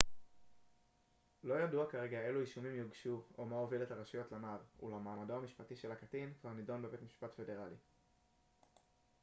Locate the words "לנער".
4.31-4.57